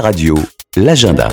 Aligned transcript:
Radio, 0.00 0.34
l'agenda. 0.78 1.28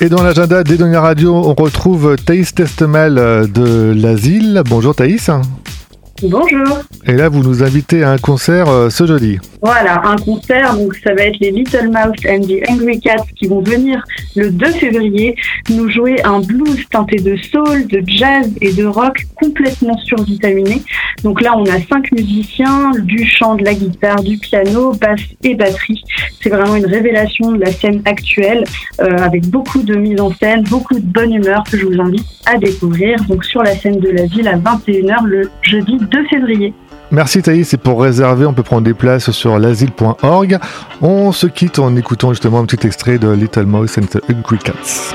Et 0.00 0.08
dans 0.08 0.24
l'agenda 0.24 0.64
d'Edonia 0.64 1.00
Radio, 1.00 1.34
on 1.36 1.54
retrouve 1.54 2.16
Thaïs 2.16 2.52
Testemel 2.52 3.16
euh, 3.16 3.46
de 3.46 3.94
l'Asile. 3.96 4.62
Bonjour 4.68 4.92
Thaïs. 4.92 5.30
Bonjour. 6.22 6.80
Et 7.06 7.12
là, 7.12 7.28
vous 7.28 7.44
nous 7.44 7.62
invitez 7.62 8.02
à 8.02 8.10
un 8.10 8.18
concert 8.18 8.68
euh, 8.68 8.90
ce 8.90 9.06
jeudi. 9.06 9.38
Voilà, 9.62 10.02
un 10.04 10.16
concert. 10.16 10.74
Donc, 10.76 10.94
ça 10.96 11.14
va 11.14 11.24
être 11.26 11.36
les 11.40 11.52
Little 11.52 11.86
Mouse 11.88 12.26
and 12.28 12.40
the 12.40 12.68
Angry 12.68 12.98
Cats 13.00 13.24
qui 13.36 13.46
vont 13.46 13.60
venir 13.60 14.02
le 14.34 14.50
2 14.50 14.66
février 14.72 15.36
nous 15.70 15.88
jouer 15.90 16.16
un 16.24 16.40
blues 16.40 16.84
teinté 16.90 17.16
de 17.16 17.36
soul, 17.36 17.86
de 17.86 18.02
jazz 18.06 18.50
et 18.60 18.72
de 18.72 18.84
rock 18.84 19.26
complètement 19.36 19.96
survitaminé. 19.98 20.82
Donc 21.22 21.40
là, 21.40 21.54
on 21.56 21.64
a 21.66 21.78
cinq 21.88 22.10
musiciens, 22.12 22.92
du 23.00 23.24
chant, 23.26 23.54
de 23.56 23.64
la 23.64 23.74
guitare, 23.74 24.22
du 24.22 24.38
piano, 24.38 24.92
basse 25.00 25.20
et 25.44 25.54
batterie. 25.54 26.02
C'est 26.42 26.48
vraiment 26.50 26.74
une 26.76 26.86
révélation 26.86 27.52
de 27.52 27.60
la 27.60 27.70
scène 27.70 28.02
actuelle 28.06 28.64
euh, 29.00 29.16
avec 29.18 29.46
beaucoup 29.48 29.82
de 29.82 29.94
mise 29.94 30.20
en 30.20 30.32
scène, 30.32 30.64
beaucoup 30.64 30.94
de 30.94 31.00
bonne 31.04 31.32
humeur 31.34 31.62
que 31.70 31.76
je 31.78 31.86
vous 31.86 32.00
invite 32.00 32.24
à 32.46 32.56
découvrir. 32.58 33.22
Donc 33.24 33.44
sur 33.44 33.62
la 33.62 33.74
scène 33.76 34.00
de 34.00 34.08
la 34.08 34.24
ville 34.24 34.48
à 34.48 34.56
21h 34.56 35.24
le 35.26 35.50
jeudi 35.62 35.98
2 36.10 36.26
février. 36.28 36.74
Merci 37.10 37.40
Thaïs, 37.42 37.68
et 37.72 37.76
pour 37.76 38.02
réserver, 38.02 38.44
on 38.44 38.52
peut 38.52 38.62
prendre 38.62 38.82
des 38.82 38.94
places 38.94 39.30
sur 39.30 39.58
l'asile.org. 39.58 40.58
On 41.00 41.32
se 41.32 41.46
quitte 41.46 41.78
en 41.78 41.96
écoutant 41.96 42.30
justement 42.30 42.60
un 42.60 42.66
petit 42.66 42.86
extrait 42.86 43.18
de 43.18 43.30
Little 43.30 43.64
Mouse 43.64 43.96
and 43.98 44.06
the 44.06 44.20
Hungry 44.28 44.58
Cats. 44.58 45.14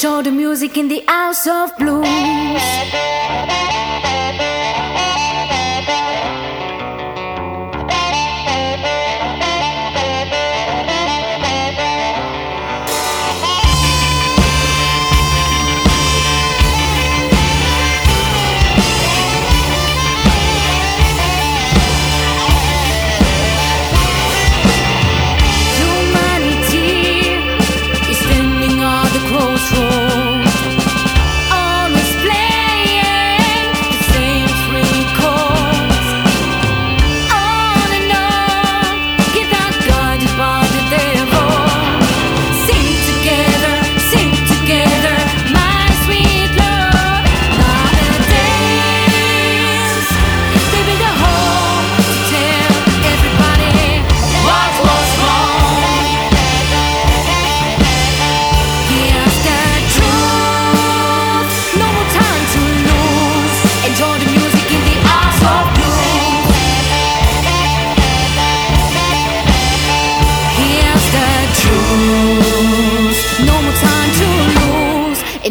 Enjoy 0.00 0.22
the 0.22 0.30
music 0.30 0.76
in 0.76 0.86
the 0.86 1.02
house 1.08 1.44
of 1.48 1.76
blues. 1.76 2.68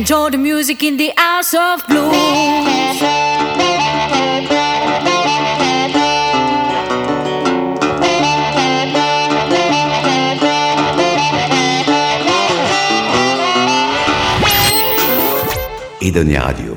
Enjoy 0.00 0.30
the 0.30 0.38
music 0.38 0.82
in 0.82 0.96
the 0.96 1.12
house 1.14 1.52
of 1.52 1.86
blues. 1.86 2.16
Idonia 16.00 16.46
Radio. 16.48 16.69